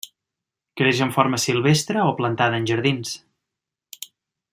[0.79, 3.13] Creix en forma silvestre o plantada en jardins.